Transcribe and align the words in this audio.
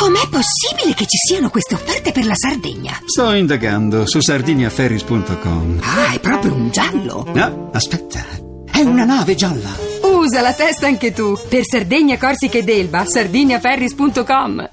Com'è 0.00 0.28
possibile 0.30 0.94
che 0.94 1.04
ci 1.04 1.18
siano 1.18 1.50
queste 1.50 1.74
offerte 1.74 2.10
per 2.10 2.24
la 2.24 2.34
Sardegna? 2.34 2.98
Sto 3.04 3.32
indagando 3.32 4.06
su 4.06 4.22
sardiniaferris.com. 4.22 5.80
Ah, 5.82 6.14
è 6.14 6.18
proprio 6.20 6.54
un 6.54 6.70
giallo. 6.70 7.26
No, 7.34 7.68
aspetta. 7.70 8.24
È 8.72 8.80
una 8.80 9.04
nave 9.04 9.34
gialla. 9.34 9.76
Usa 10.00 10.40
la 10.40 10.54
testa 10.54 10.86
anche 10.86 11.12
tu. 11.12 11.38
Per 11.46 11.64
Sardegna, 11.66 12.16
Corsica 12.16 12.56
ed 12.56 12.70
Elba, 12.70 13.04
sardiniaferris.com. 13.04 14.70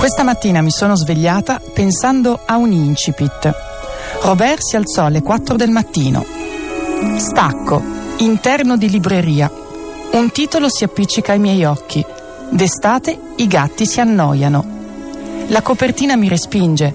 Questa 0.00 0.22
mattina 0.22 0.62
mi 0.62 0.70
sono 0.70 0.96
svegliata 0.96 1.60
pensando 1.74 2.40
a 2.46 2.56
un 2.56 2.72
incipit. 2.72 3.54
Robert 4.22 4.62
si 4.62 4.74
alzò 4.74 5.04
alle 5.04 5.20
4 5.20 5.56
del 5.56 5.68
mattino. 5.68 6.24
Stacco, 7.18 7.82
interno 8.20 8.78
di 8.78 8.88
libreria. 8.88 9.52
Un 10.12 10.30
titolo 10.30 10.70
si 10.70 10.84
appiccica 10.84 11.32
ai 11.32 11.38
miei 11.38 11.64
occhi. 11.64 12.02
D'estate 12.48 13.18
i 13.36 13.46
gatti 13.46 13.84
si 13.84 14.00
annoiano. 14.00 14.64
La 15.48 15.60
copertina 15.60 16.16
mi 16.16 16.30
respinge. 16.30 16.94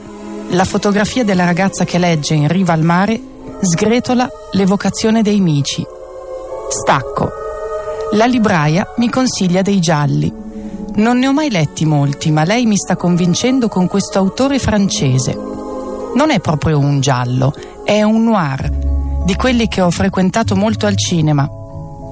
La 0.50 0.66
fotografia 0.66 1.24
della 1.24 1.46
ragazza 1.46 1.86
che 1.86 2.00
legge 2.00 2.34
in 2.34 2.48
riva 2.48 2.74
al 2.74 2.82
mare 2.82 3.22
sgretola 3.62 4.28
l'evocazione 4.54 5.22
dei 5.22 5.42
mici. 5.42 5.86
Stacco. 6.70 7.30
La 8.14 8.26
libraia 8.26 8.94
mi 8.98 9.12
consiglia 9.12 9.62
dei 9.62 9.80
gialli. 9.80 10.45
Non 10.98 11.20
ne 11.20 11.28
ho 11.28 11.34
mai 11.34 11.50
letti 11.52 11.84
molti, 11.84 12.32
ma 12.32 12.46
lei 12.46 12.66
mi 12.66 12.78
sta 12.78 12.96
convincendo 12.96 13.68
con 13.68 13.86
questo 13.88 14.18
autore 14.18 14.60
francese. 14.60 15.34
Non 15.36 16.32
è 16.32 16.40
proprio 16.40 16.80
un 16.80 17.02
giallo, 17.02 17.54
è 17.84 18.02
un 18.02 18.24
noir, 18.24 18.70
di 19.26 19.36
quelli 19.36 19.68
che 19.68 19.82
ho 19.82 19.92
frequentato 19.92 20.56
molto 20.56 20.86
al 20.86 20.96
cinema. 20.96 21.50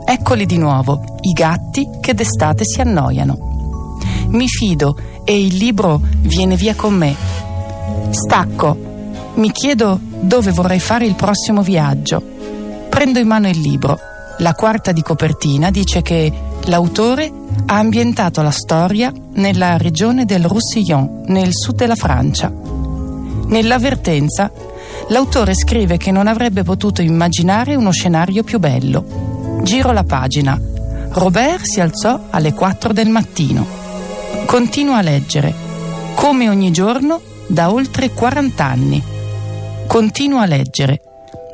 Eccoli 0.06 0.46
di 0.46 0.58
nuovo, 0.58 1.02
i 1.22 1.32
gatti 1.32 1.88
che 2.02 2.14
d'estate 2.14 2.66
si 2.66 2.82
annoiano. 2.82 3.98
Mi 4.28 4.50
fido 4.50 4.98
e 5.24 5.46
il 5.46 5.56
libro 5.56 6.02
viene 6.20 6.58
via 6.58 6.76
con 6.76 6.94
me. 6.94 7.16
Stacco. 8.10 8.92
Mi 9.36 9.52
chiedo 9.52 9.98
dove 10.02 10.52
vorrei 10.52 10.82
fare 10.82 11.06
il 11.06 11.16
prossimo 11.16 11.62
viaggio. 11.62 12.22
Prendo 12.90 13.20
in 13.20 13.28
mano 13.28 13.48
il 13.48 13.60
libro. 13.60 13.98
La 14.40 14.54
quarta 14.54 14.92
di 14.92 15.02
copertina 15.02 15.72
dice 15.72 16.02
che 16.02 16.52
l'autore 16.66 17.32
ha 17.66 17.78
ambientato 17.78 18.42
la 18.42 18.52
storia 18.52 19.12
nella 19.34 19.78
regione 19.78 20.26
del 20.26 20.46
Roussillon, 20.46 21.24
nel 21.28 21.50
sud 21.52 21.76
della 21.76 21.96
Francia. 21.96 22.52
Nell'avvertenza, 23.48 24.52
l'autore 25.10 25.54
scrive 25.56 25.98
che 25.98 26.12
non 26.12 26.28
avrebbe 26.28 26.64
potuto 26.64 27.02
immaginare 27.02 27.76
uno 27.76 27.92
scenario 27.92 28.44
più 28.44 28.60
bello. 28.60 29.62
Giro 29.64 29.92
la 29.92 30.04
pagina. 30.04 30.60
Robert 31.10 31.64
si 31.64 31.80
alzò 31.80 32.20
alle 32.30 32.54
4 32.54 32.94
del 32.94 33.10
mattino. 33.10 33.66
Continua 34.46 34.98
a 34.98 35.02
leggere, 35.02 35.54
come 36.16 36.50
ogni 36.50 36.72
giorno 36.72 37.22
da 37.48 37.72
oltre 37.72 38.12
40 38.12 38.64
anni. 38.64 39.04
Continua 39.88 40.42
a 40.42 40.48
leggere. 40.48 41.02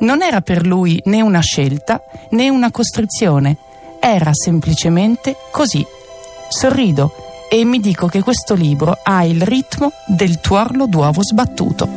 Non 0.00 0.22
era 0.22 0.40
per 0.40 0.66
lui 0.66 1.00
né 1.06 1.20
una 1.20 1.40
scelta 1.40 2.00
né 2.30 2.48
una 2.48 2.70
costrizione, 2.70 3.56
era 4.00 4.32
semplicemente 4.32 5.36
così. 5.52 5.86
Sorrido 6.48 7.12
e 7.48 7.64
mi 7.64 7.78
dico 7.78 8.06
che 8.06 8.22
questo 8.22 8.54
libro 8.54 8.98
ha 9.02 9.24
il 9.24 9.42
ritmo 9.42 9.92
del 10.06 10.40
tuorlo 10.40 10.86
d'uovo 10.86 11.22
sbattuto. 11.22 11.88